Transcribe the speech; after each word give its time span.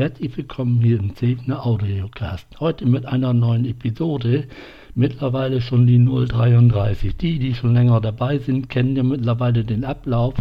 Herzlich 0.00 0.34
willkommen 0.34 0.80
hier 0.80 0.98
im 0.98 1.14
Zebner 1.14 1.66
Audiocast. 1.66 2.46
Heute 2.58 2.86
mit 2.86 3.04
einer 3.04 3.34
neuen 3.34 3.66
Episode. 3.66 4.48
Mittlerweile 4.94 5.60
schon 5.60 5.86
die 5.86 5.98
033. 6.04 7.16
Die, 7.16 7.38
die 7.38 7.54
schon 7.54 7.74
länger 7.74 8.00
dabei 8.00 8.38
sind, 8.38 8.68
kennen 8.68 8.96
ja 8.96 9.02
mittlerweile 9.02 9.64
den 9.64 9.84
Ablauf, 9.84 10.34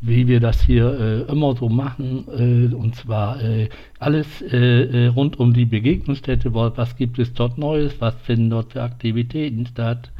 wie 0.00 0.28
wir 0.28 0.40
das 0.40 0.62
hier 0.62 1.26
äh, 1.28 1.32
immer 1.32 1.56
so 1.56 1.68
machen. 1.68 2.24
Äh, 2.28 2.74
und 2.74 2.94
zwar 2.94 3.42
äh, 3.42 3.68
alles 3.98 4.42
äh, 4.42 5.06
äh, 5.06 5.06
rund 5.08 5.38
um 5.38 5.52
die 5.52 5.66
Begegnungsstätte. 5.66 6.54
Was 6.54 6.96
gibt 6.96 7.18
es 7.18 7.32
dort 7.32 7.58
Neues? 7.58 8.00
Was 8.00 8.14
finden 8.22 8.50
dort 8.50 8.72
für 8.72 8.82
Aktivitäten 8.82 9.66
statt? 9.66 10.10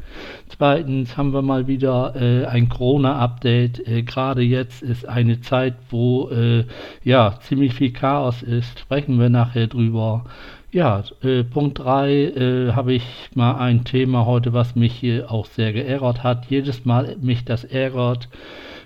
Zweitens 0.47 1.17
haben 1.17 1.33
wir 1.33 1.41
mal 1.41 1.67
wieder 1.67 2.15
äh, 2.15 2.45
ein 2.45 2.69
Corona-Update. 2.69 3.87
Äh, 3.87 4.03
Gerade 4.03 4.41
jetzt 4.41 4.81
ist 4.81 5.07
eine 5.07 5.41
Zeit, 5.41 5.75
wo 5.89 6.29
äh, 6.29 6.65
ja 7.03 7.39
ziemlich 7.41 7.73
viel 7.73 7.91
Chaos 7.91 8.41
ist. 8.41 8.79
Sprechen 8.79 9.19
wir 9.19 9.29
nachher 9.29 9.67
drüber. 9.67 10.25
Ja, 10.71 11.03
äh, 11.23 11.43
Punkt 11.43 11.79
3 11.79 12.11
äh, 12.11 12.71
habe 12.73 12.93
ich 12.93 13.03
mal 13.33 13.55
ein 13.55 13.85
Thema 13.85 14.27
heute, 14.27 14.53
was 14.53 14.75
mich 14.75 14.93
hier 14.93 15.31
auch 15.31 15.47
sehr 15.47 15.73
geärgert 15.73 16.21
hat. 16.21 16.45
Jedes 16.45 16.85
Mal 16.85 17.17
mich 17.21 17.43
das 17.43 17.63
ärgert. 17.63 18.29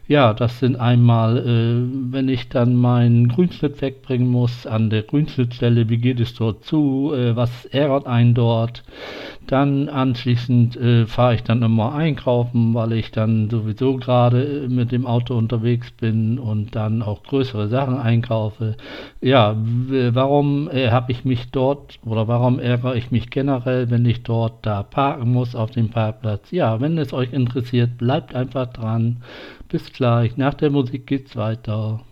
Ja, 0.06 0.34
das 0.34 0.60
sind 0.60 0.76
einmal, 0.76 1.38
äh, 1.38 2.12
wenn 2.12 2.28
ich 2.28 2.50
dann 2.50 2.76
meinen 2.76 3.30
Grünschnitt 3.30 3.82
wegbringen 3.82 4.28
muss 4.28 4.68
an 4.68 4.90
der 4.90 5.04
Grünschnittstelle, 5.04 5.88
wie 5.88 5.98
geht 5.98 6.20
es 6.20 6.34
dort 6.34 6.66
zu, 6.66 7.14
äh, 7.16 7.38
was 7.38 7.64
ärgert 7.68 8.06
einen 8.06 8.34
dort. 8.34 8.84
Dann 9.48 9.88
anschließend 9.88 10.76
äh, 10.76 11.06
fahre 11.06 11.36
ich 11.36 11.44
dann 11.44 11.62
immer 11.64 11.94
einkaufen, 11.96 12.74
weil 12.74 12.92
ich 12.94 13.12
dann 13.12 13.50
sowieso 13.50 13.96
gerade 13.96 14.66
äh, 14.66 14.68
mit 14.68 14.92
dem 14.92 15.06
Auto 15.06 15.38
unterwegs 15.38 15.92
bin 15.92 16.38
und 16.38 16.76
dann 16.76 17.02
auch 17.02 17.24
größere 17.24 17.70
Sachen 17.70 17.98
einkaufe. 17.98 18.76
Ja, 19.22 19.56
warum 19.58 20.70
äh, 20.70 20.90
habe 20.92 21.14
ich 21.14 21.24
mich 21.24 21.50
dort 21.52 22.00
oder 22.06 22.28
warum 22.28 22.60
ärgere 22.60 22.96
ich 22.96 23.12
mich 23.12 23.30
generell, 23.30 23.90
wenn 23.90 24.06
ich 24.06 24.24
dort 24.24 24.66
da 24.66 24.84
parken 24.84 25.32
muss 25.32 25.56
auf 25.56 25.72
dem 25.72 25.90
Parkplatz? 25.92 26.52
Ja, 26.52 26.82
wenn 26.82 26.98
es 26.98 27.14
euch 27.14 27.32
interessiert, 27.32 27.98
bleibt 27.98 28.36
einfach 28.36 28.68
dran. 28.68 29.22
Bis 29.74 29.92
gleich. 29.92 30.38
Nach 30.38 30.54
der 30.54 30.70
Musik 30.70 31.08
geht's 31.08 31.36
weiter. 31.36 32.06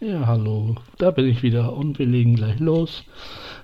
Ja, 0.00 0.26
hallo, 0.26 0.74
da 0.98 1.12
bin 1.12 1.26
ich 1.26 1.44
wieder 1.44 1.72
und 1.72 2.00
wir 2.00 2.06
legen 2.06 2.34
gleich 2.34 2.58
los. 2.58 3.04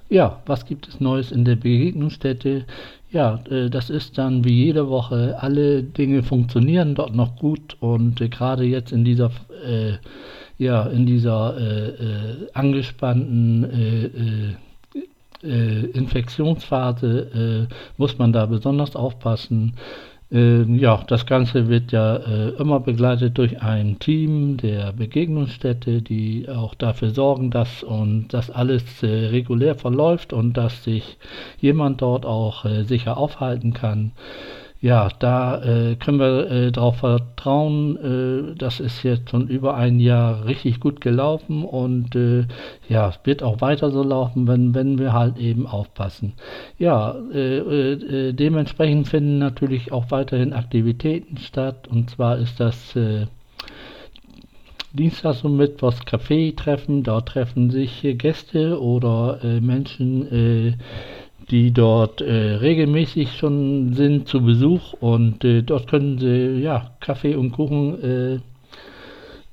Ja, 0.09 0.41
was 0.47 0.65
gibt 0.65 0.87
es 0.87 1.01
Neues 1.01 1.33
in 1.33 1.45
der 1.45 1.57
Begegnungsstätte? 1.57 2.67
Ja, 3.11 3.41
äh, 3.51 3.69
das 3.71 3.91
ist 3.91 4.19
dann 4.19 4.45
wie 4.45 4.65
jede 4.65 4.89
Woche, 4.89 5.37
alle 5.41 5.83
Dinge 5.83 6.23
funktionieren 6.23 6.95
dort 6.95 7.15
noch 7.15 7.37
gut 7.37 7.77
und 7.81 8.21
äh, 8.21 8.29
gerade 8.29 8.65
jetzt 8.65 8.93
in 8.93 9.05
dieser, 9.05 9.31
äh, 9.65 9.95
ja, 10.59 10.85
in 10.87 11.07
dieser 11.07 11.57
äh, 11.57 11.89
äh, 11.89 12.51
angespannten 12.53 13.65
äh, 13.65 14.11
Infektionsphase 15.43 17.69
muss 17.99 18.19
man 18.19 18.33
da 18.33 18.47
besonders 18.47 18.97
aufpassen. 18.97 19.75
Ähm, 20.31 20.75
ja, 20.77 21.05
das 21.07 21.25
Ganze 21.25 21.69
wird 21.69 21.93
ja 21.93 22.17
äh, 22.17 22.49
immer 22.59 22.81
begleitet 22.81 23.39
durch 23.39 23.63
ein 23.63 24.01
Team 24.01 24.57
der 24.57 24.93
Begegnungsstätte, 24.93 26.03
die 26.03 26.49
auch 26.49 26.75
dafür 26.75 27.11
sorgen, 27.11 27.51
dass 27.51 27.85
und 27.85 28.29
dass 28.35 28.51
alles 28.51 29.03
äh, 29.05 29.07
regulär 29.07 29.77
verläuft 29.77 30.33
und 30.33 30.55
dass 30.57 30.83
sich 30.83 31.17
jemand 31.61 32.03
dort 32.03 32.27
auch 32.27 32.65
äh, 32.65 32.83
sicher 32.83 33.17
aufhalten 33.17 33.73
kann 33.73 34.13
ja, 34.81 35.09
da 35.19 35.63
äh, 35.63 35.97
können 35.97 36.19
wir 36.19 36.51
äh, 36.51 36.73
darauf 36.73 36.99
vertrauen. 36.99 37.97
Äh, 38.53 38.55
das 38.57 38.79
ist 38.79 39.03
jetzt 39.03 39.31
schon 39.31 39.49
über 39.49 39.75
ein 39.75 40.01
Jahr 40.01 40.45
richtig 40.45 40.81
gut 40.81 41.01
gelaufen 41.01 41.65
und 41.65 42.15
äh, 42.15 42.45
ja, 42.89 43.13
wird 43.25 43.43
auch 43.43 43.61
weiter 43.63 43.91
so 43.91 44.03
laufen, 44.03 44.47
wenn, 44.47 44.75
wenn 44.75 44.99
wir 44.99 45.13
halt 45.15 45.39
eben 45.39 45.67
aufpassen. 45.67 46.35
Ja, 46.79 47.17
äh, 47.33 47.59
äh, 47.59 48.33
dementsprechend 48.33 49.09
finden 49.09 49.39
natürlich 49.39 49.93
auch 49.93 50.11
weiterhin 50.11 50.53
Aktivitäten 50.53 51.39
statt 51.39 51.89
und 51.89 52.11
zwar 52.11 52.39
ist 52.39 52.61
das 52.61 52.95
Dienstags 54.93 55.43
und 55.43 55.57
Mittwochs 55.57 56.01
Café-Treffen. 56.07 57.03
Dort 57.03 57.29
treffen 57.29 57.71
sich 57.71 58.03
Gäste 58.19 58.81
oder 58.81 59.41
Menschen 59.61 60.77
die 61.51 61.73
dort 61.73 62.21
äh, 62.21 62.57
regelmäßig 62.57 63.37
schon 63.37 63.93
sind 63.93 64.29
zu 64.29 64.43
Besuch 64.43 64.95
und 64.95 65.45
äh, 65.45 65.63
dort 65.63 65.89
können 65.89 66.19
sie 66.19 66.61
ja 66.61 66.91
Kaffee 67.01 67.37
und 67.37 67.53
Kuchen 67.53 68.03
äh, 68.03 68.39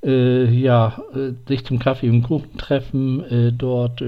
ja 0.10 1.02
äh, 1.16 1.32
sich 1.48 1.66
zum 1.66 1.80
Kaffee 1.80 2.10
und 2.10 2.24
Kuchen 2.24 2.58
treffen, 2.58 3.24
äh, 3.24 3.52
dort 3.52 4.04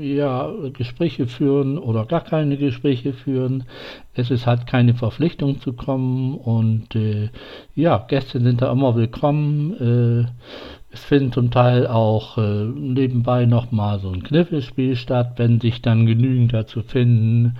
ja 0.00 0.50
Gespräche 0.72 1.26
führen 1.26 1.78
oder 1.78 2.06
gar 2.06 2.22
keine 2.22 2.56
Gespräche 2.56 3.12
führen. 3.12 3.64
Es 4.14 4.30
ist 4.30 4.46
halt 4.46 4.66
keine 4.66 4.94
Verpflichtung 4.94 5.60
zu 5.60 5.72
kommen 5.72 6.34
und 6.36 6.88
ja 7.74 7.98
Gäste 8.08 8.40
sind 8.40 8.62
da 8.62 8.70
immer 8.70 8.94
willkommen 8.94 10.32
es 10.94 11.04
findet 11.04 11.34
zum 11.34 11.50
Teil 11.50 11.88
auch 11.88 12.38
äh, 12.38 12.66
nebenbei 12.66 13.46
nochmal 13.46 13.98
so 13.98 14.10
ein 14.10 14.22
Kniffelspiel 14.22 14.94
statt, 14.94 15.32
wenn 15.36 15.60
sich 15.60 15.82
dann 15.82 16.06
genügend 16.06 16.54
dazu 16.54 16.82
finden. 16.82 17.56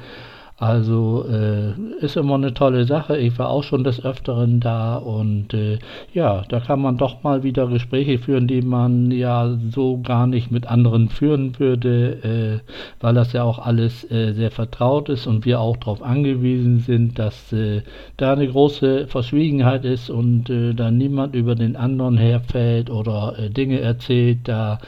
Also 0.65 1.27
äh, 1.31 1.73
ist 2.03 2.17
immer 2.17 2.37
eine 2.37 2.55
tolle 2.55 2.87
Sache. 2.87 3.19
Ich 3.19 3.39
war 3.39 3.51
auch 3.51 3.65
schon 3.65 3.85
des 3.85 4.03
Öfteren 4.03 4.61
da 4.61 4.97
und 4.97 5.53
äh, 5.53 5.79
ja, 6.15 6.43
da 6.49 6.59
kann 6.59 6.81
man 6.81 6.97
doch 6.97 7.23
mal 7.23 7.43
wieder 7.43 7.67
Gespräche 7.67 8.19
führen, 8.19 8.49
die 8.49 8.63
man 8.63 9.11
ja 9.11 9.59
so 9.69 10.01
gar 10.01 10.27
nicht 10.27 10.51
mit 10.51 10.67
anderen 10.67 11.11
führen 11.11 11.59
würde, 11.59 12.63
äh, 12.65 12.73
weil 13.03 13.13
das 13.13 13.35
ja 13.35 13.43
auch 13.43 13.59
alles 13.59 14.11
äh, 14.11 14.33
sehr 14.33 14.51
vertraut 14.51 15.11
ist 15.11 15.27
und 15.27 15.45
wir 15.45 15.61
auch 15.61 15.77
darauf 15.77 16.03
angewiesen 16.03 16.79
sind, 16.79 17.19
dass 17.19 17.53
äh, 17.53 17.83
da 18.17 18.33
eine 18.33 18.49
große 18.49 19.07
Verschwiegenheit 19.07 19.85
ist 19.85 20.09
und 20.09 20.49
äh, 20.49 20.73
da 20.73 20.91
niemand 20.91 21.35
über 21.35 21.57
den 21.57 21.77
anderen 21.77 22.17
herfällt 22.17 22.89
oder 22.89 23.35
Dinge 23.51 23.81
erzählt, 23.81 24.49
da 24.49 24.79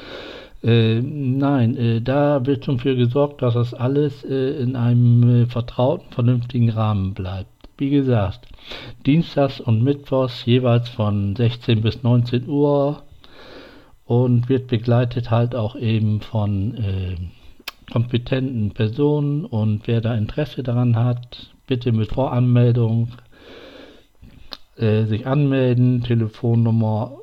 äh, 0.66 1.00
nein, 1.00 1.76
äh, 1.76 2.00
da 2.00 2.44
wird 2.44 2.64
schon 2.64 2.80
für 2.80 2.96
gesorgt, 2.96 3.40
dass 3.40 3.54
das 3.54 3.72
alles 3.72 4.24
äh, 4.24 4.60
in 4.60 4.74
einem 4.74 5.42
äh, 5.42 5.46
vertrauten, 5.46 6.10
vernünftigen 6.10 6.70
Rahmen 6.70 7.14
bleibt. 7.14 7.48
Wie 7.78 7.90
gesagt, 7.90 8.48
Dienstags 9.06 9.60
und 9.60 9.84
Mittwochs 9.84 10.44
jeweils 10.44 10.88
von 10.88 11.36
16 11.36 11.82
bis 11.82 12.02
19 12.02 12.48
Uhr 12.48 13.02
und 14.06 14.48
wird 14.48 14.66
begleitet 14.66 15.30
halt 15.30 15.54
auch 15.54 15.76
eben 15.76 16.20
von 16.20 16.74
äh, 16.74 17.16
kompetenten 17.92 18.72
Personen 18.72 19.44
und 19.44 19.86
wer 19.86 20.00
da 20.00 20.16
Interesse 20.16 20.64
daran 20.64 20.96
hat, 20.96 21.54
bitte 21.68 21.92
mit 21.92 22.12
Voranmeldung 22.12 23.12
äh, 24.76 25.04
sich 25.04 25.28
anmelden, 25.28 26.02
Telefonnummer 26.02 27.18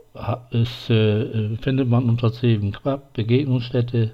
ist, 0.51 0.89
äh, 0.89 1.57
findet 1.57 1.89
man 1.89 2.09
unter 2.09 2.31
Zeven 2.31 2.71
Quab, 2.71 3.13
Begegnungsstätte. 3.13 4.11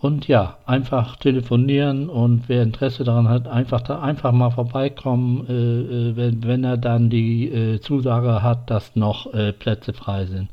Und 0.00 0.28
ja, 0.28 0.58
einfach 0.64 1.16
telefonieren 1.16 2.08
und 2.08 2.48
wer 2.48 2.62
Interesse 2.62 3.02
daran 3.02 3.28
hat, 3.28 3.48
einfach 3.48 3.80
da 3.80 4.00
einfach 4.00 4.30
mal 4.30 4.50
vorbeikommen, 4.50 5.44
äh, 5.48 6.10
äh 6.10 6.16
wenn, 6.16 6.44
wenn 6.44 6.64
er 6.64 6.76
dann 6.76 7.10
die 7.10 7.48
äh, 7.48 7.80
Zusage 7.80 8.42
hat, 8.42 8.70
dass 8.70 8.94
noch 8.94 9.34
äh, 9.34 9.52
Plätze 9.52 9.92
frei 9.92 10.26
sind. 10.26 10.50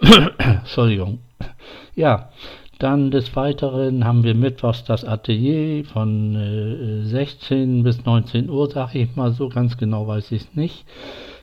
Entschuldigung. 0.38 1.18
Ja, 1.94 2.30
dann 2.78 3.10
des 3.10 3.34
Weiteren 3.34 4.04
haben 4.04 4.22
wir 4.22 4.34
mittwochs 4.34 4.84
das 4.84 5.04
Atelier 5.04 5.84
von 5.84 6.36
äh, 6.36 7.04
16 7.04 7.82
bis 7.82 8.04
19 8.04 8.48
Uhr, 8.48 8.70
sage 8.70 9.00
ich 9.00 9.16
mal 9.16 9.32
so, 9.32 9.48
ganz 9.48 9.76
genau 9.76 10.06
weiß 10.06 10.30
ich 10.32 10.42
es 10.42 10.54
nicht. 10.54 10.86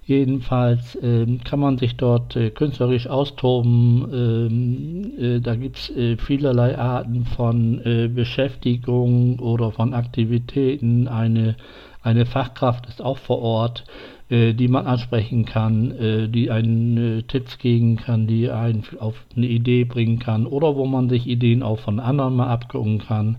Jedenfalls 0.07 0.94
äh, 0.98 1.25
kann 1.44 1.60
man 1.60 1.80
sich 1.80 1.98
dort 1.98 2.36
äh, 2.36 2.52
künstlerisch 2.52 3.07
austoben. 3.07 4.07
Ähm, 4.13 5.12
äh, 5.18 5.40
da 5.40 5.56
gibt 5.56 5.78
es 5.78 5.90
äh, 5.90 6.18
vielerlei 6.18 6.78
Arten 6.78 7.25
von 7.25 7.81
äh, 7.84 8.07
Beschäftigung 8.07 9.40
oder 9.40 9.72
von 9.72 9.96
Aktivitäten. 9.96 11.07
Eine, 11.07 11.56
eine 12.04 12.28
Fachkraft 12.28 12.86
ist 12.86 13.02
auch 13.02 13.18
vor 13.18 13.42
Ort 13.42 13.84
die 14.30 14.68
man 14.68 14.88
ansprechen 14.88 15.45
kann, 15.45 15.92
äh, 15.92 16.27
die 16.27 16.50
einen 16.50 17.19
äh, 17.19 17.22
Tipps 17.24 17.60
geben 17.60 17.98
kann, 17.98 18.25
die 18.25 18.50
einen 18.50 18.83
auf 19.00 19.24
eine 19.36 19.45
Idee 19.45 19.83
bringen 19.83 20.18
kann 20.18 20.48
oder 20.48 20.75
wo 20.75 20.86
man 20.86 21.10
sich 21.10 21.27
Ideen 21.27 21.62
auch 21.62 21.80
von 21.80 22.00
anderen 22.00 22.36
mal 22.36 22.48
abgucken 22.48 22.98
kann. 22.98 23.38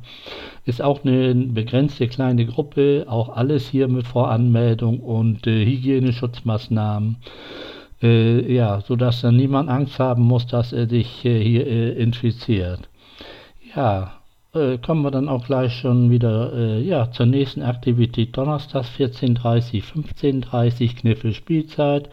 Ist 0.64 0.80
auch 0.80 1.04
eine 1.04 1.34
begrenzte 1.34 2.06
kleine 2.06 2.46
Gruppe, 2.46 3.04
auch 3.08 3.36
alles 3.36 3.68
hier 3.68 3.88
mit 3.88 4.06
Voranmeldung 4.06 5.00
und 5.00 5.46
äh, 5.48 5.64
Hygieneschutzmaßnahmen. 5.66 7.16
Äh, 8.02 8.52
ja, 8.52 8.80
sodass 8.82 9.22
dann 9.22 9.36
niemand 9.36 9.68
Angst 9.68 9.98
haben 9.98 10.22
muss, 10.22 10.46
dass 10.46 10.72
er 10.72 10.88
sich 10.88 11.24
äh, 11.24 11.42
hier 11.42 11.66
äh, 11.66 11.92
infiziert. 11.92 12.88
Ja, 13.74 14.12
äh, 14.56 14.78
kommen 14.78 15.02
wir 15.02 15.10
dann 15.10 15.28
auch 15.28 15.44
gleich 15.44 15.74
schon 15.74 16.10
wieder 16.10 16.52
äh, 16.52 16.80
ja, 16.80 17.10
zur 17.10 17.26
nächsten 17.26 17.62
Aktivität. 17.62 18.36
Donnerstag 18.36 18.84
14.30 18.98 19.84
15.30 19.84 20.96
Kniffel 20.96 21.32
Spielzeit. 21.32 22.08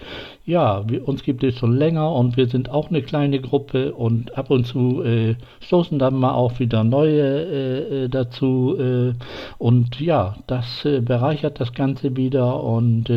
Ja, 0.46 0.84
wir, 0.90 1.08
uns 1.08 1.24
gibt 1.24 1.42
es 1.46 1.58
schon 1.58 1.78
länger 1.78 2.12
und 2.12 2.36
wir 2.36 2.48
sind 2.48 2.70
auch 2.70 2.90
eine 2.90 3.02
kleine 3.02 3.40
Gruppe 3.40 3.94
und 3.94 4.38
ab 4.38 4.50
und 4.52 4.68
zu 4.68 5.02
äh, 5.02 5.36
stoßen 5.62 5.98
dann 6.00 6.16
mal 6.16 6.34
auch 6.34 6.60
wieder 6.60 6.84
neue 6.84 7.22
äh, 7.22 8.04
äh 8.04 8.10
dazu. 8.10 8.76
Äh, 8.78 9.14
und 9.58 10.02
ja, 10.02 10.36
das 10.48 10.66
bereichert 10.84 11.62
das 11.62 11.74
Ganze 11.74 12.18
wieder 12.18 12.62
und 12.62 13.10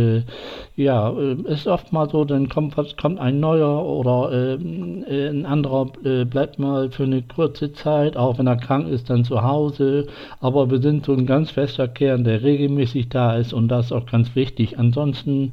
ja, 0.76 1.10
ist 1.10 1.66
oft 1.66 1.92
mal 1.92 2.08
so, 2.08 2.24
dann 2.24 2.48
kommt, 2.48 2.76
was, 2.76 2.96
kommt 2.96 3.18
ein 3.18 3.40
neuer 3.40 3.84
oder 3.84 4.30
ein 4.30 5.46
anderer 5.46 5.86
bleibt 6.26 6.58
mal 6.58 6.90
für 6.90 7.04
eine 7.04 7.22
kurze 7.22 7.72
Zeit, 7.72 8.16
auch 8.16 8.38
wenn 8.38 8.46
er 8.46 8.56
krank 8.56 8.88
ist, 8.88 9.10
dann 9.10 9.15
zu 9.24 9.42
Hause. 9.42 10.06
Aber 10.40 10.70
wir 10.70 10.80
sind 10.80 11.06
so 11.06 11.12
ein 11.12 11.26
ganz 11.26 11.50
fester 11.50 11.88
Kern, 11.88 12.24
der 12.24 12.42
regelmäßig 12.42 13.08
da 13.08 13.36
ist 13.36 13.52
und 13.52 13.68
das 13.68 13.86
ist 13.86 13.92
auch 13.92 14.06
ganz 14.06 14.34
wichtig. 14.34 14.78
Ansonsten 14.78 15.52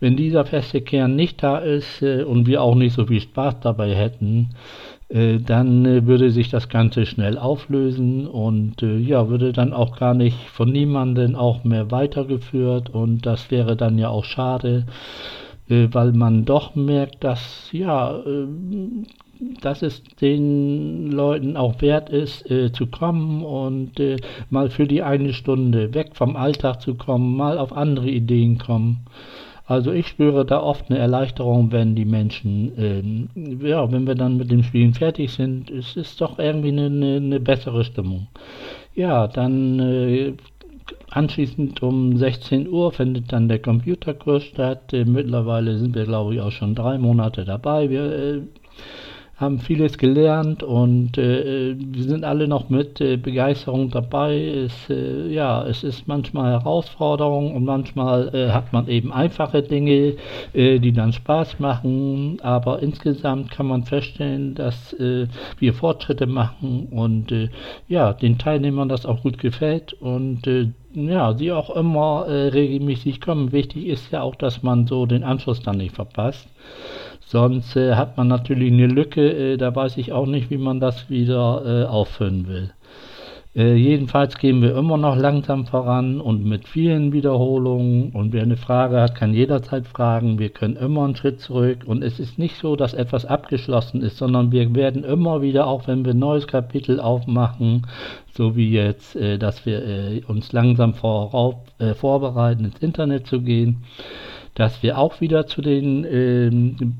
wenn 0.00 0.16
dieser 0.16 0.44
feste 0.44 0.80
Kern 0.80 1.16
nicht 1.16 1.42
da 1.42 1.58
ist 1.58 2.02
äh, 2.02 2.22
und 2.22 2.46
wir 2.46 2.62
auch 2.62 2.74
nicht 2.74 2.94
so 2.94 3.06
viel 3.06 3.20
Spaß 3.20 3.60
dabei 3.60 3.94
hätten, 3.94 4.50
äh, 5.08 5.38
dann 5.38 5.84
äh, 5.84 6.06
würde 6.06 6.30
sich 6.30 6.50
das 6.50 6.68
Ganze 6.68 7.06
schnell 7.06 7.38
auflösen 7.38 8.26
und 8.26 8.82
ja, 8.82 9.28
würde 9.28 9.52
dann 9.52 9.72
auch 9.72 9.98
gar 9.98 10.14
nicht 10.14 10.36
von 10.50 10.70
niemandem 10.70 11.34
auch 11.34 11.64
mehr 11.64 11.90
weitergeführt 11.90 12.90
und 12.90 13.26
das 13.26 13.50
wäre 13.50 13.76
dann 13.76 13.98
ja 13.98 14.08
auch 14.08 14.24
schade, 14.24 14.86
weil 15.70 16.12
man 16.12 16.46
doch 16.46 16.74
merkt, 16.76 17.22
dass 17.24 17.68
ja, 17.72 18.16
äh, 18.16 18.46
dass 19.60 19.82
es 19.82 20.02
den 20.20 21.10
Leuten 21.10 21.56
auch 21.56 21.80
wert 21.80 22.10
ist, 22.10 22.50
äh, 22.50 22.72
zu 22.72 22.86
kommen 22.86 23.44
und 23.44 23.98
äh, 24.00 24.16
mal 24.50 24.70
für 24.70 24.86
die 24.86 25.02
eine 25.02 25.32
Stunde 25.32 25.94
weg 25.94 26.10
vom 26.14 26.36
Alltag 26.36 26.80
zu 26.80 26.94
kommen, 26.94 27.36
mal 27.36 27.58
auf 27.58 27.72
andere 27.72 28.08
Ideen 28.08 28.58
kommen. 28.58 29.06
Also 29.68 29.92
ich 29.92 30.06
spüre 30.06 30.46
da 30.46 30.62
oft 30.62 30.90
eine 30.90 30.98
Erleichterung, 30.98 31.72
wenn 31.72 31.94
die 31.94 32.06
Menschen, 32.06 32.72
ähm, 32.78 33.60
ja, 33.62 33.92
wenn 33.92 34.06
wir 34.06 34.14
dann 34.14 34.38
mit 34.38 34.50
dem 34.50 34.62
Spielen 34.62 34.94
fertig 34.94 35.30
sind, 35.32 35.70
es 35.70 35.94
ist 35.94 36.20
doch 36.22 36.38
irgendwie 36.38 36.68
eine, 36.68 36.86
eine, 36.86 37.16
eine 37.16 37.40
bessere 37.40 37.84
Stimmung. 37.84 38.28
Ja, 38.94 39.28
dann 39.28 39.78
äh, 39.78 40.32
anschließend 41.10 41.82
um 41.82 42.16
16 42.16 42.66
Uhr 42.66 42.92
findet 42.92 43.30
dann 43.30 43.48
der 43.48 43.58
Computerkurs 43.58 44.44
statt. 44.44 44.94
Äh, 44.94 45.04
mittlerweile 45.04 45.76
sind 45.78 45.94
wir, 45.94 46.04
glaube 46.04 46.34
ich, 46.34 46.40
auch 46.40 46.50
schon 46.50 46.74
drei 46.74 46.96
Monate 46.96 47.44
dabei. 47.44 47.90
Wir 47.90 48.12
äh, 48.12 48.40
haben 49.38 49.60
vieles 49.60 49.98
gelernt 49.98 50.64
und 50.64 51.16
äh, 51.16 51.76
wir 51.78 52.02
sind 52.02 52.24
alle 52.24 52.48
noch 52.48 52.70
mit 52.70 53.00
äh, 53.00 53.16
Begeisterung 53.16 53.88
dabei. 53.88 54.36
Es, 54.36 54.90
äh, 54.90 55.28
ja, 55.28 55.64
es 55.64 55.84
ist 55.84 56.08
manchmal 56.08 56.50
Herausforderung 56.50 57.54
und 57.54 57.64
manchmal 57.64 58.34
äh, 58.34 58.50
hat 58.50 58.72
man 58.72 58.88
eben 58.88 59.12
einfache 59.12 59.62
Dinge, 59.62 60.16
äh, 60.54 60.80
die 60.80 60.92
dann 60.92 61.12
Spaß 61.12 61.60
machen. 61.60 62.40
Aber 62.42 62.82
insgesamt 62.82 63.52
kann 63.52 63.68
man 63.68 63.84
feststellen, 63.84 64.56
dass 64.56 64.92
äh, 64.94 65.28
wir 65.60 65.72
Fortschritte 65.72 66.26
machen 66.26 66.88
und 66.90 67.32
ja, 67.86 68.12
den 68.12 68.38
Teilnehmern 68.38 68.88
das 68.88 69.06
auch 69.06 69.22
gut 69.22 69.38
gefällt 69.38 69.92
und 69.92 70.42
ja, 70.94 71.36
sie 71.36 71.52
auch 71.52 71.70
immer 71.70 72.26
regelmäßig 72.28 73.20
kommen. 73.20 73.52
Wichtig 73.52 73.86
ist 73.86 74.10
ja 74.10 74.22
auch, 74.22 74.34
dass 74.34 74.62
man 74.62 74.86
so 74.86 75.06
den 75.06 75.22
Anschluss 75.22 75.62
dann 75.62 75.76
nicht 75.76 75.94
verpasst. 75.94 76.48
Sonst 77.30 77.76
äh, 77.76 77.94
hat 77.94 78.16
man 78.16 78.26
natürlich 78.26 78.72
eine 78.72 78.86
Lücke, 78.86 79.52
äh, 79.52 79.56
da 79.58 79.76
weiß 79.76 79.98
ich 79.98 80.12
auch 80.12 80.24
nicht, 80.24 80.48
wie 80.48 80.56
man 80.56 80.80
das 80.80 81.10
wieder 81.10 81.62
äh, 81.82 81.84
auffüllen 81.84 82.48
will. 82.48 82.72
Äh, 83.54 83.74
jedenfalls 83.74 84.38
gehen 84.38 84.62
wir 84.62 84.74
immer 84.74 84.96
noch 84.96 85.14
langsam 85.14 85.66
voran 85.66 86.22
und 86.22 86.46
mit 86.46 86.66
vielen 86.66 87.12
Wiederholungen. 87.12 88.12
Und 88.12 88.32
wer 88.32 88.44
eine 88.44 88.56
Frage 88.56 88.98
hat, 88.98 89.14
kann 89.14 89.34
jederzeit 89.34 89.86
fragen. 89.86 90.38
Wir 90.38 90.48
können 90.48 90.76
immer 90.76 91.04
einen 91.04 91.16
Schritt 91.16 91.42
zurück. 91.42 91.80
Und 91.84 92.02
es 92.02 92.18
ist 92.18 92.38
nicht 92.38 92.56
so, 92.56 92.76
dass 92.76 92.94
etwas 92.94 93.26
abgeschlossen 93.26 94.00
ist, 94.00 94.16
sondern 94.16 94.50
wir 94.50 94.74
werden 94.74 95.04
immer 95.04 95.42
wieder, 95.42 95.66
auch 95.66 95.86
wenn 95.86 96.06
wir 96.06 96.14
ein 96.14 96.18
neues 96.18 96.46
Kapitel 96.46 96.98
aufmachen, 96.98 97.86
so 98.32 98.56
wie 98.56 98.70
jetzt, 98.70 99.16
äh, 99.16 99.36
dass 99.36 99.66
wir 99.66 99.84
äh, 99.84 100.22
uns 100.26 100.52
langsam 100.52 100.94
vorauf, 100.94 101.56
vorbereiten, 101.96 102.64
ins 102.64 102.78
Internet 102.78 103.26
zu 103.26 103.42
gehen 103.42 103.84
dass 104.58 104.82
wir 104.82 104.98
auch 104.98 105.20
wieder 105.20 105.46
zu 105.46 105.62
den, 105.62 106.04
äh, 106.04 106.50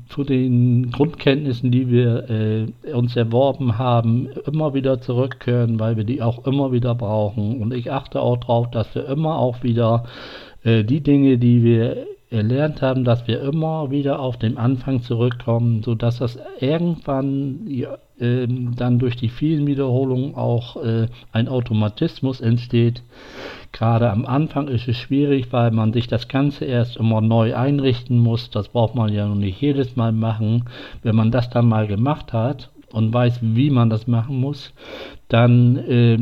zu 0.07 0.23
den 0.23 0.91
Grundkenntnissen, 0.91 1.71
die 1.71 1.91
wir 1.91 2.29
äh, 2.29 2.93
uns 2.93 3.17
erworben 3.17 3.77
haben, 3.77 4.29
immer 4.47 4.73
wieder 4.73 5.01
zurückkehren, 5.01 5.77
weil 5.77 5.97
wir 5.97 6.05
die 6.05 6.21
auch 6.21 6.47
immer 6.47 6.71
wieder 6.71 6.95
brauchen. 6.95 7.61
Und 7.61 7.73
ich 7.73 7.91
achte 7.91 8.21
auch 8.21 8.37
darauf, 8.37 8.71
dass 8.71 8.95
wir 8.95 9.05
immer 9.09 9.37
auch 9.37 9.61
wieder 9.61 10.05
äh, 10.63 10.85
die 10.85 11.01
Dinge, 11.01 11.37
die 11.37 11.61
wir 11.61 12.07
erlernt 12.31 12.81
haben, 12.81 13.03
dass 13.03 13.27
wir 13.27 13.41
immer 13.41 13.89
wieder 13.89 14.19
auf 14.19 14.37
den 14.37 14.57
Anfang 14.57 15.01
zurückkommen, 15.01 15.81
sodass 15.81 16.19
das 16.19 16.37
irgendwann 16.59 17.67
äh, 18.19 18.47
dann 18.47 18.99
durch 18.99 19.15
die 19.15 19.29
vielen 19.29 19.65
Wiederholungen 19.65 20.35
auch 20.35 20.83
äh, 20.83 21.07
ein 21.31 21.47
Automatismus 21.47 22.39
entsteht. 22.39 23.01
Gerade 23.71 24.11
am 24.11 24.25
Anfang 24.25 24.67
ist 24.67 24.87
es 24.87 24.97
schwierig, 24.97 25.51
weil 25.51 25.71
man 25.71 25.91
sich 25.91 26.07
das 26.07 26.27
Ganze 26.27 26.65
erst 26.65 26.97
immer 26.97 27.21
neu 27.21 27.55
einrichten 27.55 28.19
muss. 28.19 28.51
Das 28.51 28.67
braucht 28.69 28.93
man 28.93 29.11
ja 29.11 29.27
noch 29.27 29.35
nicht 29.35 29.59
jedes 29.59 29.95
Mal 29.95 30.11
machen. 30.11 30.65
Wenn 31.01 31.15
man 31.15 31.31
das 31.31 31.49
dann 31.49 31.67
mal 31.67 31.87
gemacht 31.87 32.31
hat 32.33 32.69
und 32.91 33.11
weiß, 33.11 33.39
wie 33.41 33.71
man 33.71 33.89
das 33.89 34.05
machen 34.05 34.39
muss, 34.39 34.73
dann 35.29 35.77
äh, 35.77 36.17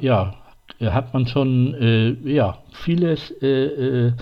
ja, 0.00 0.34
hat 0.80 1.14
man 1.14 1.26
schon 1.26 1.74
äh, 1.74 2.10
ja, 2.28 2.58
vieles 2.72 3.30
äh, 3.40 4.06
äh 4.06 4.12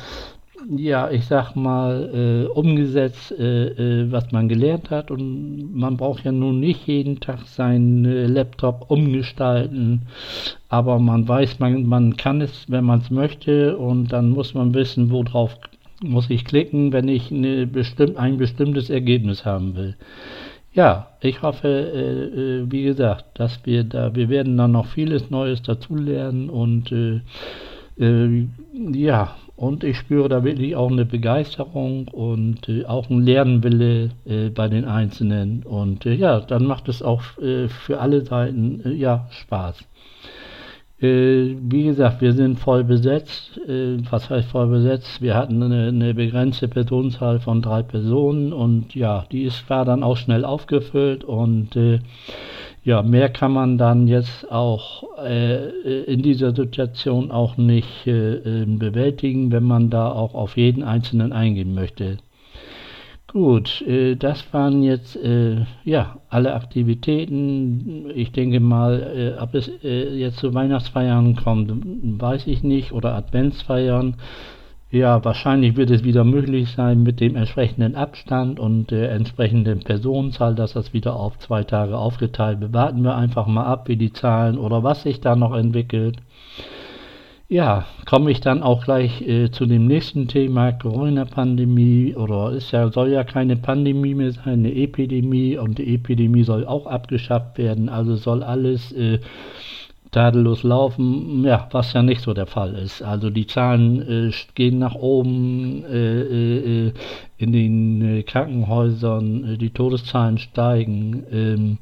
ja, 0.68 1.10
ich 1.10 1.26
sag 1.26 1.54
mal, 1.56 2.10
äh, 2.14 2.46
umgesetzt, 2.48 3.32
äh, 3.32 3.66
äh, 4.02 4.12
was 4.12 4.30
man 4.32 4.48
gelernt 4.48 4.90
hat. 4.90 5.10
Und 5.10 5.74
man 5.74 5.96
braucht 5.96 6.24
ja 6.24 6.32
nun 6.32 6.60
nicht 6.60 6.86
jeden 6.86 7.20
Tag 7.20 7.46
seinen 7.46 8.04
äh, 8.04 8.26
Laptop 8.26 8.90
umgestalten. 8.90 10.02
Aber 10.68 10.98
man 10.98 11.26
weiß, 11.26 11.58
man, 11.58 11.86
man 11.86 12.16
kann 12.16 12.40
es, 12.40 12.66
wenn 12.68 12.84
man 12.84 13.00
es 13.00 13.10
möchte. 13.10 13.76
Und 13.76 14.12
dann 14.12 14.30
muss 14.30 14.54
man 14.54 14.74
wissen, 14.74 15.10
worauf 15.10 15.56
muss 16.02 16.30
ich 16.30 16.44
klicken, 16.44 16.92
wenn 16.92 17.08
ich 17.08 17.30
eine 17.30 17.66
bestimm 17.66 18.16
ein 18.16 18.36
bestimmtes 18.36 18.90
Ergebnis 18.90 19.44
haben 19.44 19.76
will. 19.76 19.96
Ja, 20.74 21.08
ich 21.20 21.42
hoffe, 21.42 21.68
äh, 21.68 22.62
äh, 22.62 22.70
wie 22.70 22.82
gesagt, 22.82 23.38
dass 23.38 23.64
wir 23.66 23.84
da, 23.84 24.14
wir 24.14 24.28
werden 24.28 24.56
dann 24.56 24.72
noch 24.72 24.86
vieles 24.86 25.30
Neues 25.30 25.62
dazulernen 25.62 26.50
und 26.50 26.92
ja, 27.98 29.36
und 29.62 29.84
ich 29.84 29.96
spüre 29.96 30.28
da 30.28 30.42
wirklich 30.42 30.74
auch 30.74 30.90
eine 30.90 31.04
Begeisterung 31.04 32.08
und 32.08 32.68
äh, 32.68 32.84
auch 32.84 33.08
ein 33.08 33.20
Lernwille 33.20 34.10
äh, 34.26 34.48
bei 34.48 34.66
den 34.66 34.84
Einzelnen. 34.84 35.62
Und 35.62 36.04
äh, 36.04 36.14
ja, 36.14 36.40
dann 36.40 36.64
macht 36.66 36.88
es 36.88 37.00
auch 37.00 37.22
äh, 37.38 37.68
für 37.68 38.00
alle 38.00 38.24
Seiten 38.24 38.82
äh, 38.84 38.90
ja, 38.90 39.28
Spaß. 39.30 39.84
Äh, 41.00 41.54
wie 41.60 41.84
gesagt, 41.84 42.20
wir 42.22 42.32
sind 42.32 42.58
voll 42.58 42.82
besetzt. 42.82 43.60
was 44.10 44.28
heißt 44.28 44.48
voll 44.48 44.66
besetzt? 44.66 45.22
Wir 45.22 45.36
hatten 45.36 45.62
eine, 45.62 45.88
eine, 45.88 46.12
begrenzte 46.12 46.66
Personenzahl 46.66 47.38
von 47.38 47.62
drei 47.62 47.84
Personen 47.84 48.52
und 48.52 48.96
ja, 48.96 49.26
die 49.30 49.44
ist, 49.44 49.70
war 49.70 49.84
dann 49.84 50.02
auch 50.02 50.16
schnell 50.16 50.44
aufgefüllt 50.44 51.22
und 51.22 51.76
ja, 52.84 53.02
mehr 53.02 53.28
kann 53.28 53.52
man 53.52 53.78
dann 53.78 54.08
jetzt 54.08 54.50
auch 54.50 55.04
äh, 55.18 56.02
in 56.04 56.22
dieser 56.22 56.54
Situation 56.54 57.30
auch 57.30 57.56
nicht 57.56 58.06
äh, 58.06 58.34
ähm, 58.34 58.78
bewältigen, 58.78 59.52
wenn 59.52 59.62
man 59.62 59.88
da 59.88 60.10
auch 60.10 60.34
auf 60.34 60.56
jeden 60.56 60.82
Einzelnen 60.82 61.32
eingehen 61.32 61.74
möchte. 61.74 62.18
Gut, 63.28 63.80
äh, 63.82 64.16
das 64.16 64.52
waren 64.52 64.82
jetzt 64.82 65.16
äh, 65.16 65.64
ja 65.84 66.16
alle 66.28 66.54
Aktivitäten. 66.54 68.10
Ich 68.14 68.32
denke 68.32 68.60
mal, 68.60 69.34
äh, 69.38 69.40
ob 69.40 69.54
es 69.54 69.70
äh, 69.82 70.14
jetzt 70.14 70.38
zu 70.38 70.52
Weihnachtsfeiern 70.52 71.36
kommt, 71.36 71.72
weiß 72.20 72.46
ich 72.48 72.62
nicht, 72.62 72.92
oder 72.92 73.14
Adventsfeiern. 73.14 74.16
Ja, 74.92 75.24
wahrscheinlich 75.24 75.76
wird 75.76 75.90
es 75.90 76.04
wieder 76.04 76.22
möglich 76.22 76.70
sein 76.72 77.02
mit 77.02 77.18
dem 77.18 77.34
entsprechenden 77.34 77.94
Abstand 77.94 78.60
und 78.60 78.90
der 78.90 79.10
entsprechenden 79.12 79.80
Personenzahl, 79.80 80.54
dass 80.54 80.74
das 80.74 80.92
wieder 80.92 81.16
auf 81.16 81.38
zwei 81.38 81.64
Tage 81.64 81.96
aufgeteilt 81.96 82.60
wird. 82.60 82.74
Warten 82.74 83.02
wir 83.02 83.16
einfach 83.16 83.46
mal 83.46 83.64
ab, 83.64 83.88
wie 83.88 83.96
die 83.96 84.12
Zahlen 84.12 84.58
oder 84.58 84.82
was 84.82 85.02
sich 85.02 85.22
da 85.22 85.34
noch 85.34 85.54
entwickelt. 85.54 86.18
Ja, 87.48 87.86
komme 88.04 88.30
ich 88.30 88.42
dann 88.42 88.62
auch 88.62 88.84
gleich 88.84 89.22
äh, 89.22 89.50
zu 89.50 89.64
dem 89.64 89.86
nächsten 89.86 90.28
Thema 90.28 90.72
Corona-Pandemie 90.72 92.14
oder 92.14 92.52
ist 92.52 92.70
ja 92.72 92.90
soll 92.90 93.10
ja 93.10 93.24
keine 93.24 93.56
Pandemie 93.56 94.14
mehr 94.14 94.32
sein, 94.32 94.60
eine 94.60 94.74
Epidemie 94.74 95.56
und 95.56 95.78
die 95.78 95.94
Epidemie 95.94 96.44
soll 96.44 96.66
auch 96.66 96.86
abgeschafft 96.86 97.56
werden. 97.56 97.88
Also 97.88 98.16
soll 98.16 98.42
alles 98.42 98.92
äh, 98.92 99.20
tadellos 100.12 100.62
laufen, 100.62 101.42
ja, 101.44 101.68
was 101.72 101.94
ja 101.94 102.02
nicht 102.02 102.20
so 102.20 102.34
der 102.34 102.46
Fall 102.46 102.74
ist. 102.74 103.02
Also 103.02 103.30
die 103.30 103.46
Zahlen 103.46 104.28
äh, 104.28 104.32
gehen 104.54 104.78
nach 104.78 104.94
oben 104.94 105.84
äh, 105.86 106.86
äh, 106.86 106.92
in 107.38 107.52
den 107.52 108.18
äh, 108.18 108.22
Krankenhäusern, 108.22 109.54
äh, 109.54 109.56
die 109.56 109.70
Todeszahlen 109.70 110.36
steigen, 110.36 111.24
ähm, 111.32 111.78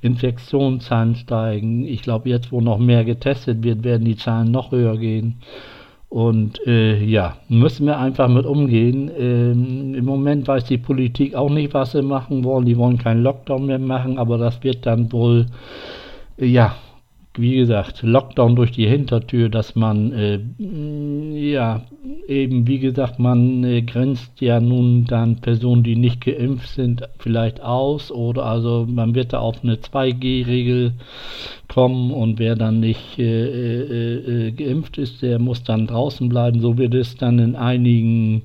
Infektionszahlen 0.00 1.16
steigen. 1.16 1.84
Ich 1.84 2.02
glaube, 2.02 2.28
jetzt, 2.28 2.52
wo 2.52 2.60
noch 2.60 2.78
mehr 2.78 3.04
getestet 3.04 3.64
wird, 3.64 3.82
werden 3.82 4.04
die 4.04 4.16
Zahlen 4.16 4.52
noch 4.52 4.70
höher 4.70 4.96
gehen. 4.96 5.40
Und 6.08 6.64
äh, 6.66 7.02
ja, 7.02 7.38
müssen 7.48 7.86
wir 7.86 7.98
einfach 7.98 8.28
mit 8.28 8.46
umgehen. 8.46 9.10
Ähm, 9.18 9.94
Im 9.94 10.04
Moment 10.04 10.46
weiß 10.46 10.66
die 10.66 10.78
Politik 10.78 11.34
auch 11.34 11.50
nicht, 11.50 11.74
was 11.74 11.92
sie 11.92 12.02
machen 12.02 12.44
wollen. 12.44 12.66
Die 12.66 12.76
wollen 12.76 12.98
keinen 12.98 13.22
Lockdown 13.22 13.66
mehr 13.66 13.78
machen, 13.80 14.18
aber 14.18 14.38
das 14.38 14.62
wird 14.62 14.86
dann 14.86 15.10
wohl, 15.10 15.46
äh, 16.38 16.46
ja, 16.46 16.76
wie 17.34 17.56
gesagt, 17.56 18.02
Lockdown 18.02 18.56
durch 18.56 18.72
die 18.72 18.86
Hintertür, 18.86 19.48
dass 19.48 19.74
man, 19.74 20.12
äh, 20.12 20.38
ja, 20.58 21.82
eben, 22.28 22.66
wie 22.66 22.78
gesagt, 22.78 23.18
man 23.18 23.64
äh, 23.64 23.82
grenzt 23.82 24.40
ja 24.40 24.60
nun 24.60 25.06
dann 25.06 25.36
Personen, 25.36 25.82
die 25.82 25.96
nicht 25.96 26.20
geimpft 26.20 26.68
sind, 26.68 27.08
vielleicht 27.18 27.62
aus 27.62 28.10
oder 28.10 28.44
also 28.44 28.86
man 28.88 29.14
wird 29.14 29.32
da 29.32 29.38
auf 29.38 29.62
eine 29.62 29.76
2G-Regel 29.76 30.92
kommen 31.68 32.10
und 32.10 32.38
wer 32.38 32.54
dann 32.54 32.80
nicht 32.80 33.18
äh, 33.18 33.24
äh, 33.24 34.48
äh, 34.48 34.52
geimpft 34.52 34.98
ist, 34.98 35.22
der 35.22 35.38
muss 35.38 35.62
dann 35.62 35.86
draußen 35.86 36.28
bleiben. 36.28 36.60
So 36.60 36.76
wird 36.76 36.94
es 36.94 37.16
dann 37.16 37.38
in 37.38 37.56
einigen 37.56 38.42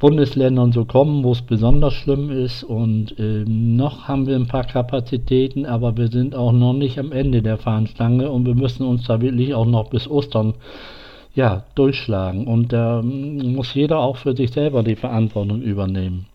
Bundesländern 0.00 0.72
so 0.72 0.86
kommen, 0.86 1.22
wo 1.22 1.32
es 1.32 1.42
besonders 1.42 1.92
schlimm 1.92 2.30
ist. 2.30 2.64
Und 2.64 3.16
äh, 3.18 3.44
noch 3.46 4.08
haben 4.08 4.26
wir 4.26 4.34
ein 4.34 4.48
paar 4.48 4.64
Kapazitäten, 4.64 5.66
aber 5.66 5.96
wir 5.96 6.08
sind 6.08 6.34
auch 6.34 6.52
noch 6.52 6.72
nicht 6.72 6.98
am 6.98 7.12
Ende 7.12 7.42
der 7.42 7.58
Fahnenstange 7.58 8.30
und 8.30 8.46
wir 8.46 8.54
müssen 8.54 8.86
uns 8.86 9.06
da 9.06 9.20
wirklich 9.20 9.54
auch 9.54 9.66
noch 9.66 9.90
bis 9.90 10.08
Ostern 10.08 10.54
ja, 11.34 11.64
durchschlagen. 11.74 12.46
Und 12.46 12.72
da 12.72 13.00
äh, 13.00 13.02
muss 13.02 13.74
jeder 13.74 14.00
auch 14.00 14.16
für 14.16 14.34
sich 14.34 14.50
selber 14.50 14.82
die 14.82 14.96
Verantwortung 14.96 15.60
übernehmen 15.62 16.29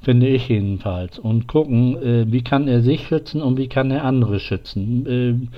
finde 0.00 0.28
ich 0.28 0.48
jedenfalls. 0.48 1.18
Und 1.18 1.48
gucken, 1.48 1.96
äh, 2.02 2.32
wie 2.32 2.42
kann 2.42 2.68
er 2.68 2.82
sich 2.82 3.06
schützen 3.08 3.42
und 3.42 3.58
wie 3.58 3.68
kann 3.68 3.90
er 3.90 4.04
andere 4.04 4.40
schützen. 4.40 5.48